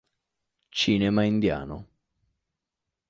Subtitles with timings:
[0.79, 1.77] Cinema indiano